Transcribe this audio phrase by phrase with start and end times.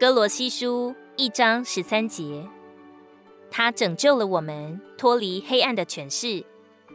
[0.00, 2.48] 哥罗西书一章十三节，
[3.50, 6.44] 他拯救了我们，脱离黑暗的权势，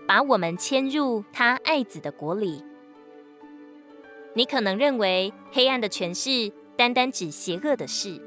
[0.07, 2.63] 把我们迁入他爱子的国里。
[4.33, 8.21] 你可能认为黑暗的权势单单指邪恶的事，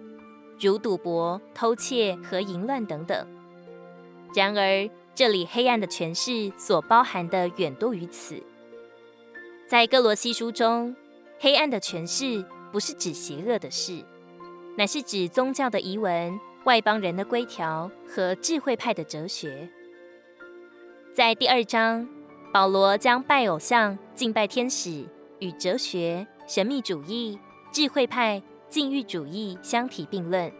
[0.60, 3.26] 如赌博、偷窃和淫乱等等。
[4.34, 8.42] 然而，这里黑暗的权势所包含的远多于此。
[9.66, 10.94] 在哥罗西书中，
[11.38, 14.04] 黑暗的权势不是指邪恶的事。
[14.78, 19.66] 乃是指宗教的仪文、外邦人的规条和智慧派的哲学。
[21.14, 22.06] 在第二章，
[22.52, 25.06] 保罗将拜偶像、敬拜天使
[25.38, 27.38] 与哲学、神秘主义、
[27.72, 30.52] 智慧派、禁欲主义相提并论。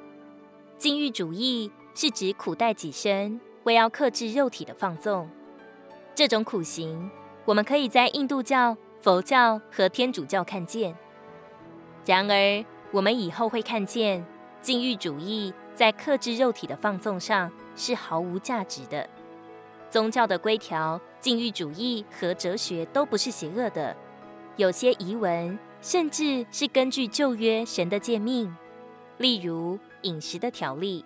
[0.79, 5.29] 禁欲主义是指苦待己身，为要克制肉体的放纵。
[6.15, 7.11] 这种苦行，
[7.45, 10.97] 我们可以在印度教、佛教和天主教看见。
[12.07, 14.25] 然而，我们以后会看见，
[14.61, 19.09] 禁欲主义在克制肉体的放纵上是毫无价值的。
[19.91, 23.97] 宗教的规条、禁欲主义和哲学都不是邪恶的，
[24.57, 28.55] 有些仪文甚至是根据旧约神的诫命，
[29.19, 31.05] 例如饮食的条例。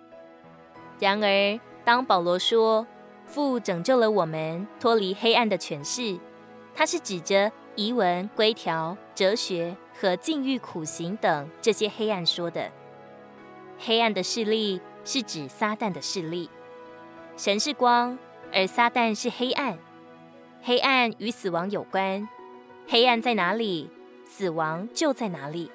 [0.99, 2.85] 然而，当保罗说
[3.25, 6.19] 父拯救了我们，脱离黑暗的权势，
[6.75, 9.75] 他是指着仪文规条、哲学。
[9.99, 12.71] 和禁欲苦行等这些黑暗说的，
[13.77, 16.49] 黑暗的势力是指撒旦的势力。
[17.37, 18.17] 神是光，
[18.51, 19.77] 而撒旦是黑暗。
[20.63, 22.27] 黑暗与死亡有关，
[22.87, 23.91] 黑暗在哪里，
[24.25, 25.69] 死亡就在哪里。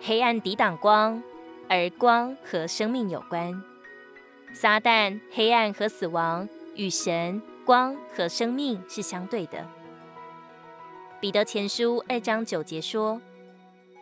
[0.00, 1.20] 黑暗抵挡光，
[1.68, 3.60] 而光和生命有关。
[4.52, 9.66] 撒旦、黑暗和死亡与神、光和生命是相对的。
[11.22, 13.20] 彼得前书二章九节说。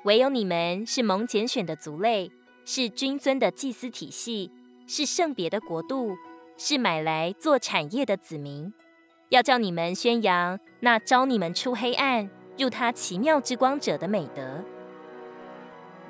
[0.05, 2.33] 唯有你们是蒙拣选的族类，
[2.65, 4.51] 是君尊的祭司体系，
[4.87, 6.17] 是圣别的国度，
[6.57, 8.73] 是买来做产业的子民。
[9.29, 14.65] 要叫你们宣扬那招你们出黑暗，入他奇妙之光者的美德。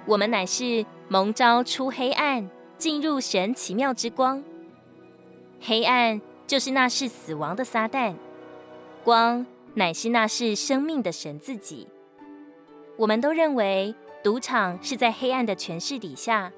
[0.06, 4.44] 我们乃是蒙召出黑暗，进入神奇妙之光。
[5.60, 8.14] 黑暗就是那是死亡的撒旦，
[9.02, 9.44] 光
[9.74, 11.88] 乃是那是生命的神自己。
[12.96, 16.52] 我们都认为赌场是在黑暗的权势底下，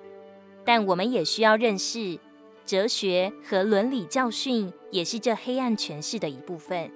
[0.64, 2.18] 但我们也需要认识
[2.64, 6.90] 哲学和伦理教训也是这黑暗权势的一部分。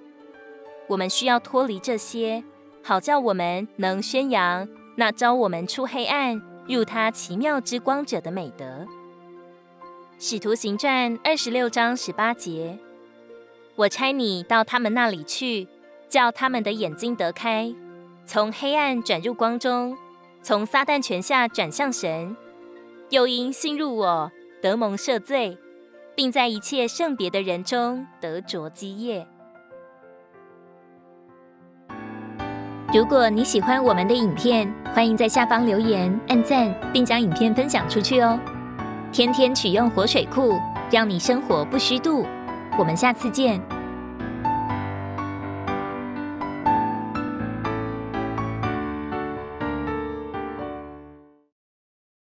[0.87, 2.43] 我们需要脱离这些，
[2.83, 8.85] 好叫我们能宣扬那招我们出黑暗入他奇妙之光者的美德。
[10.19, 12.79] 使徒行传二十六章十八节：
[13.75, 15.67] 我差你到他们那里去，
[16.09, 17.73] 叫他们的眼睛得开。
[18.25, 19.97] 从黑暗转入光中，
[20.41, 22.35] 从撒旦权下转向神，
[23.09, 24.31] 又因信入我
[24.61, 25.57] 得蒙赦罪，
[26.15, 29.25] 并在一切圣别的人中得着基业。
[32.93, 38.39] 如果你喜欢我们的影片，欢迎在下方留言、按赞，并将影片分享出去哦。
[39.11, 40.53] 天天取用活水库，
[40.89, 42.25] 让你生活不虚度。
[42.77, 43.76] 我们下次见。